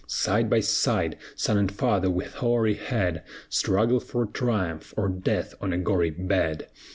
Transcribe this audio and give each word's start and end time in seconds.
Side 0.07 0.49
by 0.49 0.61
side, 0.61 1.15
son 1.35 1.59
and 1.59 1.71
father 1.71 2.09
with 2.09 2.33
hoary 2.33 2.73
head 2.73 3.21
Struggle 3.49 3.99
for 3.99 4.25
triumph, 4.25 4.95
or 4.97 5.07
death 5.09 5.53
on 5.61 5.71
a 5.73 5.77
gory 5.77 6.09
bed. 6.09 6.65